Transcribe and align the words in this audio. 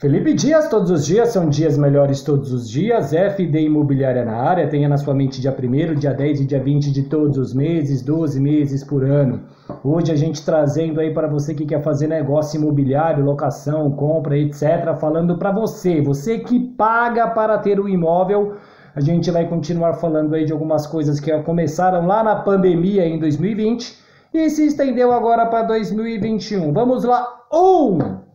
Felipe 0.00 0.32
Dias, 0.32 0.68
todos 0.68 0.92
os 0.92 1.04
dias 1.04 1.30
são 1.30 1.48
dias 1.48 1.76
melhores 1.76 2.22
todos 2.22 2.52
os 2.52 2.70
dias. 2.70 3.12
FD 3.12 3.62
Imobiliária 3.62 4.24
na 4.24 4.36
área, 4.36 4.68
tenha 4.68 4.88
na 4.88 4.96
sua 4.96 5.12
mente 5.12 5.40
dia 5.40 5.52
1 5.52 5.96
dia 5.96 6.14
10 6.14 6.42
e 6.42 6.44
dia 6.44 6.62
20 6.62 6.92
de 6.92 7.02
todos 7.02 7.36
os 7.36 7.52
meses, 7.52 8.00
12 8.00 8.40
meses 8.40 8.84
por 8.84 9.02
ano. 9.02 9.40
Hoje 9.82 10.12
a 10.12 10.14
gente 10.14 10.44
trazendo 10.44 11.00
aí 11.00 11.12
para 11.12 11.26
você 11.26 11.52
que 11.52 11.66
quer 11.66 11.82
fazer 11.82 12.06
negócio 12.06 12.60
imobiliário, 12.60 13.24
locação, 13.24 13.90
compra, 13.90 14.38
etc. 14.38 14.94
Falando 15.00 15.36
para 15.36 15.50
você, 15.50 16.00
você 16.00 16.38
que 16.38 16.60
paga 16.60 17.26
para 17.30 17.58
ter 17.58 17.80
o 17.80 17.88
imóvel. 17.88 18.54
A 18.94 19.00
gente 19.00 19.32
vai 19.32 19.48
continuar 19.48 19.94
falando 19.94 20.32
aí 20.32 20.44
de 20.44 20.52
algumas 20.52 20.86
coisas 20.86 21.18
que 21.18 21.36
começaram 21.42 22.06
lá 22.06 22.22
na 22.22 22.36
pandemia 22.36 23.04
em 23.04 23.18
2020 23.18 23.98
e 24.32 24.48
se 24.48 24.64
estendeu 24.64 25.10
agora 25.10 25.46
para 25.46 25.64
2021. 25.64 26.72
Vamos 26.72 27.02
lá. 27.02 27.26
Um! 27.52 28.27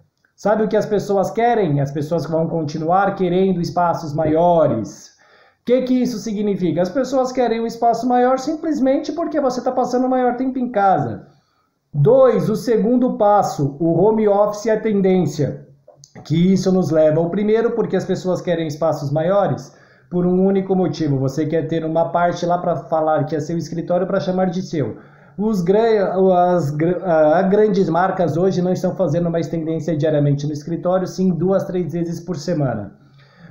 Sabe 0.44 0.64
o 0.64 0.68
que 0.68 0.76
as 0.76 0.86
pessoas 0.86 1.32
querem? 1.32 1.80
As 1.80 1.90
pessoas 1.90 2.26
vão 2.26 2.50
continuar 2.50 3.16
querendo 3.16 3.62
espaços 3.62 4.14
maiores. 4.14 5.08
O 5.62 5.66
que, 5.68 5.84
que 5.84 5.94
isso 5.94 6.20
significa? 6.20 6.82
As 6.82 6.90
pessoas 6.90 7.32
querem 7.32 7.62
um 7.62 7.66
espaço 7.66 8.06
maior 8.06 8.38
simplesmente 8.38 9.14
porque 9.14 9.40
você 9.40 9.60
está 9.60 9.72
passando 9.72 10.10
maior 10.10 10.36
tempo 10.36 10.60
em 10.60 10.70
casa. 10.70 11.28
Dois, 11.94 12.50
o 12.50 12.58
segundo 12.58 13.14
passo, 13.14 13.78
o 13.80 13.94
home 13.94 14.28
office 14.28 14.66
é 14.66 14.72
a 14.72 14.82
tendência. 14.82 15.66
Que 16.26 16.52
isso 16.52 16.74
nos 16.74 16.92
leva 16.92 17.22
ao 17.22 17.30
primeiro, 17.30 17.72
porque 17.72 17.96
as 17.96 18.04
pessoas 18.04 18.42
querem 18.42 18.68
espaços 18.68 19.14
maiores, 19.14 19.74
por 20.12 20.26
um 20.26 20.46
único 20.46 20.76
motivo. 20.76 21.20
Você 21.20 21.46
quer 21.46 21.70
ter 21.70 21.86
uma 21.86 22.10
parte 22.10 22.46
lá 22.46 22.58
para 22.58 22.76
falar 22.76 23.24
que 23.28 23.38
é 23.38 23.40
seu 23.40 23.58
escritório 23.58 24.06
para 24.06 24.20
chamar 24.20 24.50
de 24.50 24.62
seu. 24.62 24.98
Os, 25.38 25.64
as, 25.68 26.76
as 27.04 27.50
grandes 27.50 27.90
marcas 27.90 28.38
hoje 28.38 28.62
não 28.62 28.72
estão 28.72 28.96
fazendo 28.96 29.32
mais 29.32 29.48
tendência 29.48 29.98
diariamente 29.98 30.46
no 30.46 30.54
escritório, 30.54 31.08
sim 31.08 31.32
duas, 31.32 31.64
três 31.64 31.94
vezes 31.94 32.20
por 32.20 32.36
semana. 32.36 32.94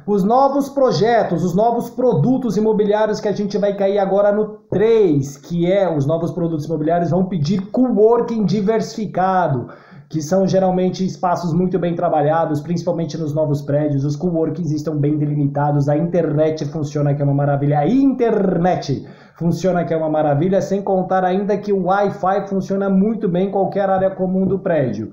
Os 0.06 0.24
novos 0.24 0.68
projetos, 0.68 1.44
os 1.44 1.54
novos 1.54 1.88
produtos 1.88 2.56
imobiliários 2.56 3.20
que 3.20 3.28
a 3.28 3.32
gente 3.32 3.56
vai 3.56 3.76
cair 3.76 3.98
agora 3.98 4.32
no 4.32 4.46
3, 4.68 5.36
que 5.36 5.70
é 5.70 5.88
os 5.92 6.06
novos 6.06 6.32
produtos 6.32 6.66
imobiliários 6.66 7.10
vão 7.10 7.26
pedir 7.26 7.70
coworking 7.70 8.44
diversificado, 8.44 9.68
que 10.12 10.20
são 10.20 10.46
geralmente 10.46 11.02
espaços 11.06 11.54
muito 11.54 11.78
bem 11.78 11.94
trabalhados, 11.94 12.60
principalmente 12.60 13.16
nos 13.16 13.32
novos 13.32 13.62
prédios. 13.62 14.04
Os 14.04 14.14
coworkings 14.14 14.70
estão 14.70 14.94
bem 14.94 15.16
delimitados, 15.16 15.88
a 15.88 15.96
internet 15.96 16.66
funciona 16.66 17.14
que 17.14 17.22
é 17.22 17.24
uma 17.24 17.32
maravilha. 17.32 17.78
A 17.78 17.88
internet 17.88 19.08
funciona 19.36 19.86
que 19.86 19.94
é 19.94 19.96
uma 19.96 20.10
maravilha, 20.10 20.60
sem 20.60 20.82
contar 20.82 21.24
ainda 21.24 21.56
que 21.56 21.72
o 21.72 21.84
Wi-Fi 21.86 22.46
funciona 22.46 22.90
muito 22.90 23.26
bem 23.26 23.48
em 23.48 23.50
qualquer 23.50 23.88
área 23.88 24.10
comum 24.10 24.46
do 24.46 24.58
prédio. 24.58 25.12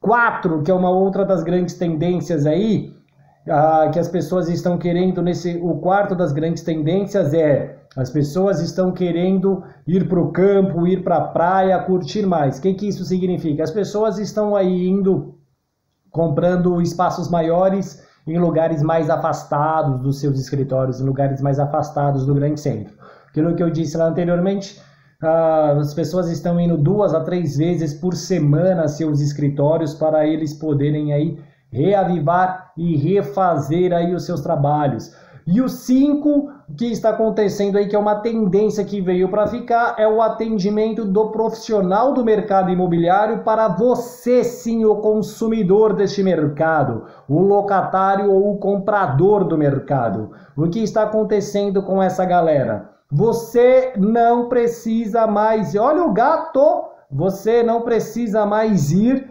Quatro, 0.00 0.64
que 0.64 0.70
é 0.72 0.74
uma 0.74 0.90
outra 0.90 1.24
das 1.24 1.44
grandes 1.44 1.78
tendências 1.78 2.44
aí, 2.44 2.92
ah, 3.48 3.88
que 3.92 4.00
as 4.00 4.08
pessoas 4.08 4.48
estão 4.48 4.76
querendo 4.76 5.22
nesse. 5.22 5.60
O 5.62 5.76
quarto 5.76 6.12
das 6.16 6.32
grandes 6.32 6.64
tendências 6.64 7.32
é 7.32 7.83
as 7.96 8.10
pessoas 8.10 8.60
estão 8.60 8.90
querendo 8.92 9.62
ir 9.86 10.08
para 10.08 10.20
o 10.20 10.32
campo, 10.32 10.86
ir 10.86 11.04
para 11.04 11.16
a 11.16 11.28
praia, 11.28 11.78
curtir 11.80 12.26
mais. 12.26 12.58
O 12.58 12.62
que, 12.62 12.74
que 12.74 12.88
isso 12.88 13.04
significa? 13.04 13.62
As 13.62 13.70
pessoas 13.70 14.18
estão 14.18 14.56
aí 14.56 14.88
indo 14.88 15.38
comprando 16.10 16.80
espaços 16.80 17.28
maiores 17.28 18.04
em 18.26 18.38
lugares 18.38 18.82
mais 18.82 19.10
afastados 19.10 20.00
dos 20.00 20.18
seus 20.18 20.40
escritórios, 20.40 21.00
em 21.00 21.04
lugares 21.04 21.40
mais 21.40 21.60
afastados 21.60 22.24
do 22.26 22.34
grande 22.34 22.60
centro. 22.60 22.94
Aquilo 23.28 23.54
que 23.54 23.62
eu 23.62 23.70
disse 23.70 23.96
lá 23.96 24.06
anteriormente, 24.06 24.80
uh, 25.22 25.78
as 25.78 25.92
pessoas 25.92 26.30
estão 26.30 26.58
indo 26.58 26.76
duas 26.76 27.14
a 27.14 27.20
três 27.20 27.56
vezes 27.56 27.94
por 27.94 28.14
semana 28.14 28.88
seus 28.88 29.20
escritórios 29.20 29.94
para 29.94 30.26
eles 30.26 30.54
poderem 30.54 31.12
aí 31.12 31.38
reavivar 31.70 32.72
e 32.76 32.96
refazer 32.96 33.92
aí 33.92 34.14
os 34.14 34.24
seus 34.24 34.40
trabalhos. 34.40 35.14
E 35.46 35.60
o 35.60 35.68
cinco 35.68 36.50
que 36.72 36.86
está 36.86 37.10
acontecendo 37.10 37.76
aí, 37.76 37.86
que 37.86 37.94
é 37.94 37.98
uma 37.98 38.16
tendência 38.16 38.84
que 38.84 39.00
veio 39.00 39.28
para 39.28 39.46
ficar, 39.46 39.96
é 39.98 40.08
o 40.08 40.22
atendimento 40.22 41.04
do 41.04 41.30
profissional 41.30 42.14
do 42.14 42.24
mercado 42.24 42.70
imobiliário 42.70 43.44
para 43.44 43.68
você, 43.68 44.42
sim, 44.42 44.84
o 44.84 44.96
consumidor 44.96 45.94
deste 45.94 46.22
mercado, 46.22 47.04
o 47.28 47.40
locatário 47.40 48.30
ou 48.30 48.52
o 48.52 48.58
comprador 48.58 49.44
do 49.44 49.58
mercado. 49.58 50.30
O 50.56 50.68
que 50.68 50.82
está 50.82 51.02
acontecendo 51.02 51.82
com 51.82 52.02
essa 52.02 52.24
galera? 52.24 52.90
Você 53.10 53.92
não 53.96 54.48
precisa 54.48 55.26
mais. 55.26 55.74
Olha 55.76 56.02
o 56.02 56.12
gato! 56.12 56.84
Você 57.10 57.62
não 57.62 57.82
precisa 57.82 58.44
mais 58.44 58.90
ir 58.90 59.30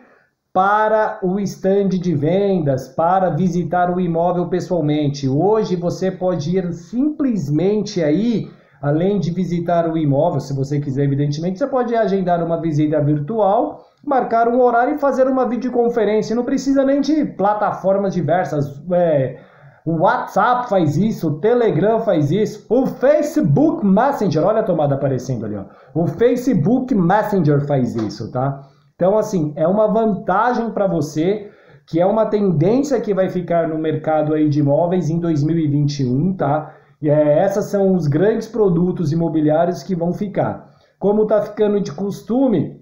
para 0.54 1.18
o 1.24 1.40
estande 1.40 1.98
de 1.98 2.14
vendas, 2.14 2.88
para 2.88 3.32
visitar 3.32 3.90
o 3.90 4.00
imóvel 4.00 4.48
pessoalmente. 4.50 5.28
Hoje 5.28 5.76
você 5.76 6.12
pode 6.12 6.56
ir 6.56 6.72
simplesmente 6.74 8.04
aí, 8.04 8.52
além 8.80 9.20
de 9.20 9.32
visitar 9.32 9.92
o 9.92 9.98
imóvel, 9.98 10.40
se 10.40 10.56
você 10.56 10.80
quiser, 10.80 11.06
evidentemente, 11.06 11.58
você 11.58 11.66
pode 11.66 11.96
agendar 11.96 12.44
uma 12.44 12.62
visita 12.62 13.02
virtual, 13.02 13.84
marcar 14.06 14.48
um 14.48 14.62
horário 14.62 14.94
e 14.94 15.00
fazer 15.00 15.26
uma 15.28 15.48
videoconferência. 15.50 16.36
Não 16.36 16.44
precisa 16.44 16.86
nem 16.86 17.02
de 17.02 17.26
plataformas 17.26 18.14
diversas. 18.14 18.80
É, 18.92 19.40
o 19.84 20.04
WhatsApp 20.04 20.70
faz 20.70 20.96
isso, 20.98 21.30
o 21.30 21.40
Telegram 21.40 22.00
faz 22.02 22.30
isso, 22.30 22.64
o 22.70 22.86
Facebook 22.86 23.84
Messenger, 23.84 24.44
olha 24.46 24.60
a 24.60 24.64
tomada 24.64 24.94
aparecendo 24.94 25.48
ali, 25.48 25.56
ó. 25.56 25.66
O 25.96 26.06
Facebook 26.06 26.94
Messenger 26.94 27.66
faz 27.66 27.96
isso, 27.96 28.32
tá? 28.32 28.70
Então, 29.04 29.18
assim, 29.18 29.52
é 29.58 29.68
uma 29.68 29.86
vantagem 29.86 30.72
para 30.72 30.88
você, 30.88 31.52
que 31.86 32.00
é 32.00 32.06
uma 32.06 32.26
tendência 32.26 33.02
que 33.02 33.14
vai 33.14 33.30
ficar 33.30 33.68
no 33.68 33.78
mercado 33.78 34.34
aí 34.34 34.48
de 34.48 34.62
imóveis 34.62 35.10
em 35.10 35.20
2021, 35.20 36.38
tá? 36.38 36.74
E 37.02 37.10
é, 37.10 37.46
esses 37.46 37.66
são 37.66 37.94
os 37.96 38.08
grandes 38.08 38.48
produtos 38.48 39.12
imobiliários 39.12 39.84
que 39.84 39.94
vão 39.94 40.14
ficar. 40.14 40.70
Como 40.98 41.28
tá 41.28 41.42
ficando 41.42 41.82
de 41.82 41.92
costume, 41.92 42.80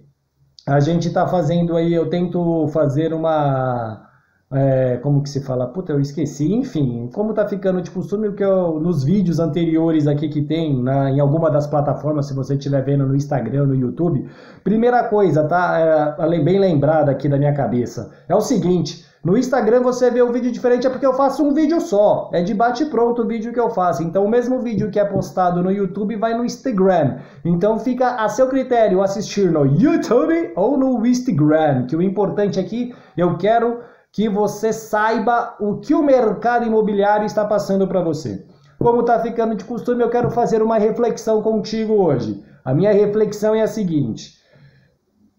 a 0.67 0.79
gente 0.79 1.07
está 1.07 1.25
fazendo 1.25 1.75
aí, 1.75 1.91
eu 1.91 2.07
tento 2.07 2.67
fazer 2.67 3.15
uma 3.15 4.07
é, 4.53 4.97
como 4.97 5.23
que 5.23 5.29
se 5.29 5.41
fala? 5.41 5.67
Puta, 5.67 5.93
eu 5.93 5.99
esqueci. 5.99 6.53
Enfim, 6.53 7.09
como 7.13 7.33
tá 7.33 7.47
ficando 7.47 7.81
de 7.81 7.89
costume, 7.89 8.27
o 8.27 8.33
que 8.33 8.43
eu, 8.43 8.79
nos 8.79 9.03
vídeos 9.03 9.39
anteriores 9.39 10.07
aqui 10.07 10.27
que 10.27 10.41
tem, 10.41 10.81
na, 10.81 11.09
em 11.09 11.19
alguma 11.19 11.49
das 11.49 11.67
plataformas, 11.67 12.25
se 12.25 12.33
você 12.33 12.55
estiver 12.55 12.83
vendo 12.83 13.05
no 13.05 13.15
Instagram, 13.15 13.67
no 13.67 13.75
YouTube, 13.75 14.27
primeira 14.63 15.05
coisa, 15.05 15.45
tá? 15.45 16.17
É, 16.19 16.39
bem 16.39 16.59
lembrada 16.59 17.11
aqui 17.11 17.29
da 17.29 17.37
minha 17.37 17.53
cabeça. 17.53 18.11
É 18.27 18.35
o 18.35 18.41
seguinte. 18.41 19.09
No 19.23 19.37
Instagram 19.37 19.81
você 19.81 20.09
vê 20.09 20.23
um 20.23 20.31
vídeo 20.31 20.51
diferente 20.51 20.87
é 20.87 20.89
porque 20.89 21.05
eu 21.05 21.13
faço 21.13 21.43
um 21.43 21.53
vídeo 21.53 21.79
só. 21.79 22.31
É 22.33 22.41
de 22.41 22.55
bate 22.55 22.85
pronto 22.85 23.21
o 23.21 23.27
vídeo 23.27 23.53
que 23.53 23.59
eu 23.59 23.69
faço. 23.69 24.01
Então 24.01 24.25
o 24.25 24.29
mesmo 24.29 24.59
vídeo 24.59 24.89
que 24.89 24.99
é 24.99 25.05
postado 25.05 25.61
no 25.61 25.71
YouTube 25.71 26.15
vai 26.15 26.35
no 26.35 26.43
Instagram. 26.43 27.19
Então 27.45 27.77
fica 27.77 28.15
a 28.15 28.27
seu 28.27 28.47
critério 28.47 28.99
assistir 28.99 29.51
no 29.51 29.63
YouTube 29.63 30.51
ou 30.55 30.75
no 30.75 31.05
Instagram. 31.05 31.85
Que 31.85 31.95
o 31.95 32.01
importante 32.01 32.59
aqui, 32.59 32.95
eu 33.15 33.37
quero 33.37 33.81
que 34.11 34.27
você 34.27 34.73
saiba 34.73 35.55
o 35.59 35.77
que 35.77 35.93
o 35.93 36.03
mercado 36.03 36.65
imobiliário 36.65 37.25
está 37.25 37.45
passando 37.45 37.87
para 37.87 38.01
você. 38.01 38.45
Como 38.77 39.01
está 39.01 39.19
ficando 39.19 39.55
de 39.55 39.63
costume, 39.63 40.03
eu 40.03 40.09
quero 40.09 40.29
fazer 40.31 40.61
uma 40.61 40.77
reflexão 40.77 41.41
contigo 41.41 41.93
hoje. 41.93 42.43
A 42.65 42.73
minha 42.73 42.91
reflexão 42.91 43.55
é 43.55 43.61
a 43.61 43.67
seguinte: 43.67 44.33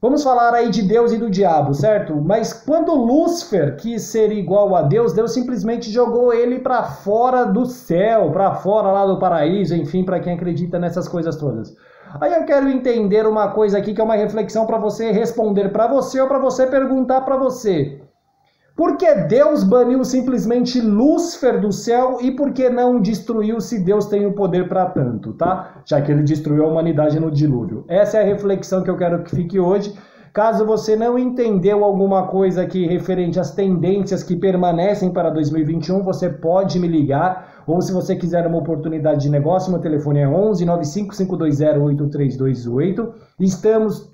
vamos 0.01 0.23
falar 0.23 0.55
aí 0.55 0.71
de 0.71 0.81
Deus 0.81 1.13
e 1.13 1.19
do 1.19 1.29
diabo, 1.29 1.75
certo? 1.75 2.17
Mas 2.17 2.53
quando 2.53 2.95
Lúcifer 2.95 3.77
quis 3.77 4.03
ser 4.03 4.33
igual 4.33 4.75
a 4.75 4.83
Deus, 4.83 5.13
Deus 5.13 5.33
simplesmente 5.33 5.91
jogou 5.91 6.33
ele 6.33 6.61
para 6.61 6.85
fora 6.85 7.45
do 7.45 7.67
céu, 7.67 8.31
para 8.31 8.55
fora 8.55 8.91
lá 8.91 9.05
do 9.05 9.19
paraíso, 9.19 9.75
enfim, 9.75 10.05
para 10.05 10.21
quem 10.21 10.35
acredita 10.35 10.79
nessas 10.79 11.07
coisas 11.07 11.37
todas. 11.37 11.75
Aí 12.21 12.33
eu 12.33 12.45
quero 12.45 12.69
entender 12.69 13.27
uma 13.27 13.49
coisa 13.49 13.79
aqui 13.79 13.93
que 13.93 14.01
é 14.01 14.05
uma 14.05 14.17
reflexão 14.17 14.67
para 14.67 14.79
você 14.79 15.11
responder 15.11 15.73
para 15.73 15.87
você 15.87 16.21
ou 16.21 16.29
para 16.29 16.39
você 16.39 16.67
perguntar 16.67 17.23
para 17.23 17.37
você. 17.37 18.01
Por 18.75 18.97
que 18.97 19.15
Deus 19.15 19.63
baniu 19.65 20.03
simplesmente 20.03 20.81
Lúcifer 20.81 21.61
do 21.61 21.71
céu 21.71 22.19
e 22.23 22.31
por 22.31 22.53
que 22.53 22.71
não 22.71 23.01
destruiu 23.01 23.61
se 23.61 23.79
Deus 23.79 24.07
tem 24.07 24.25
o 24.25 24.33
poder 24.33 24.67
para 24.67 24.87
tanto, 24.87 25.35
tá? 25.35 25.83
Já 25.85 26.01
que 26.01 26.11
ele 26.11 26.23
destruiu 26.23 26.65
a 26.65 26.69
humanidade 26.69 27.21
no 27.21 27.31
dilúvio. 27.31 27.85
Essa 27.87 28.19
é 28.19 28.23
a 28.23 28.27
reflexão 28.27 28.83
que 28.83 28.89
eu 28.89 28.97
quero 28.97 29.23
que 29.23 29.37
fique 29.37 29.61
hoje. 29.61 29.95
Caso 30.33 30.65
você 30.65 30.97
não 30.97 31.19
entendeu 31.19 31.85
alguma 31.85 32.27
coisa 32.27 32.63
aqui 32.63 32.87
referente 32.87 33.39
às 33.39 33.51
tendências 33.51 34.23
que 34.23 34.35
permanecem 34.35 35.11
para 35.11 35.29
2021, 35.29 36.03
você 36.03 36.31
pode 36.31 36.79
me 36.79 36.89
ligar. 36.89 37.63
Ou 37.67 37.83
se 37.83 37.93
você 37.93 38.17
quiser 38.17 38.47
uma 38.47 38.57
oportunidade 38.57 39.21
de 39.21 39.29
negócio, 39.29 39.71
meu 39.71 39.79
telefone 39.79 40.21
é 40.21 40.27
11 40.27 40.65
95520 40.65 41.79
8328. 41.79 43.13
Estamos 43.39 44.11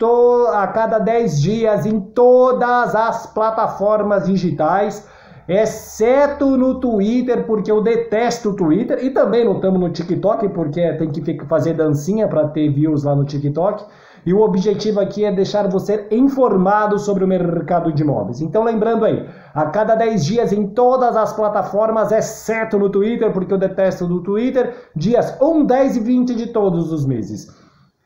a 0.53 0.67
cada 0.67 0.99
10 0.99 1.41
dias 1.41 1.87
em 1.87 2.01
todas 2.01 2.97
as 2.97 3.33
plataformas 3.33 4.27
digitais 4.27 5.07
exceto 5.49 6.59
no 6.59 6.79
Twitter, 6.79 7.47
porque 7.47 7.73
eu 7.73 7.81
detesto 7.81 8.51
o 8.51 8.55
Twitter, 8.55 9.03
e 9.03 9.09
também 9.09 9.47
não 9.47 9.55
estamos 9.55 9.81
no 9.81 9.89
TikTok, 9.89 10.47
porque 10.51 10.93
tem 10.93 11.09
que 11.11 11.47
fazer 11.47 11.73
dancinha 11.73 12.29
para 12.29 12.49
ter 12.49 12.69
views 12.69 13.05
lá 13.05 13.17
no 13.17 13.25
TikTok. 13.25 13.83
E 14.29 14.35
o 14.35 14.43
objetivo 14.43 15.01
aqui 15.01 15.25
é 15.25 15.33
deixar 15.33 15.67
você 15.69 16.07
informado 16.11 16.99
sobre 16.99 17.25
o 17.25 17.27
mercado 17.27 17.91
de 17.91 18.03
imóveis. 18.03 18.43
Então 18.43 18.63
lembrando 18.63 19.07
aí, 19.07 19.27
a 19.55 19.65
cada 19.65 19.95
10 19.95 20.23
dias 20.23 20.53
em 20.53 20.67
todas 20.67 21.17
as 21.17 21.33
plataformas, 21.33 22.13
exceto 22.13 22.79
no 22.79 22.91
Twitter, 22.91 23.33
porque 23.33 23.55
eu 23.55 23.57
detesto 23.57 24.07
do 24.07 24.23
Twitter, 24.23 24.91
dias 24.95 25.35
1, 25.41 25.65
10 25.65 25.97
e 25.97 26.01
20 26.01 26.35
de 26.35 26.47
todos 26.49 26.93
os 26.93 27.07
meses. 27.07 27.49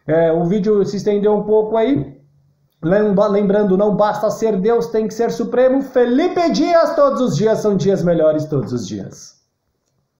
É, 0.07 0.31
o 0.31 0.45
vídeo 0.45 0.85
se 0.85 0.99
estendeu 0.99 1.35
um 1.35 1.43
pouco 1.43 1.77
aí, 1.77 2.17
Lembrando, 2.85 3.77
não 3.77 3.97
basta 3.97 4.31
ser 4.31 4.57
Deus, 4.61 4.89
tem 4.89 5.09
que 5.09 5.15
ser 5.15 5.33
Supremo. 5.33 5.83
Felipe 5.83 6.51
Dias, 6.51 6.95
todos 6.95 7.21
os 7.21 7.37
dias 7.37 7.59
são 7.59 7.77
dias 7.77 8.03
melhores, 8.05 8.45
todos 8.45 8.73
os 8.73 8.87
dias. 8.87 9.42